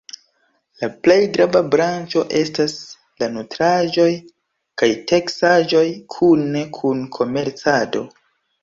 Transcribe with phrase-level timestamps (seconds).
[0.83, 2.75] La plej grava branĉo estas
[3.25, 4.09] la nutraĵoj
[4.83, 8.07] kaj teksaĵoj kune kun komercado.